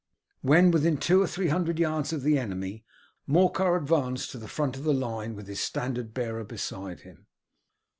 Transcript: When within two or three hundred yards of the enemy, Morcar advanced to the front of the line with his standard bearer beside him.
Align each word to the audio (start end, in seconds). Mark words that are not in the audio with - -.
When 0.41 0.71
within 0.71 0.97
two 0.97 1.21
or 1.21 1.27
three 1.27 1.49
hundred 1.49 1.77
yards 1.77 2.11
of 2.11 2.23
the 2.23 2.39
enemy, 2.39 2.83
Morcar 3.27 3.77
advanced 3.77 4.31
to 4.31 4.39
the 4.39 4.47
front 4.47 4.75
of 4.75 4.83
the 4.83 4.95
line 4.95 5.35
with 5.35 5.45
his 5.45 5.59
standard 5.59 6.11
bearer 6.11 6.43
beside 6.43 7.01
him. 7.01 7.27